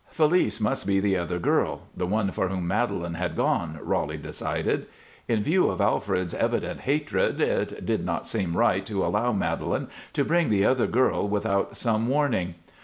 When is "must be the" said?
0.59-1.15